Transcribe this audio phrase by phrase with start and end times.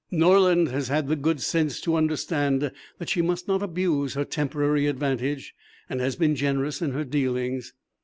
[0.09, 4.87] Norland has had the good sense to understand that she must not abuse her temporary
[4.87, 5.53] advantage,
[5.87, 7.75] and has been generous in her dealings.